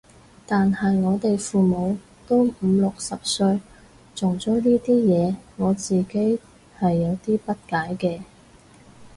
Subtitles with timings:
[0.47, 1.95] 但係我哋父母
[2.27, 3.61] 都五六十歲
[4.15, 6.39] 仲追呢啲嘢，我自己
[6.79, 8.21] 係有啲不解嘅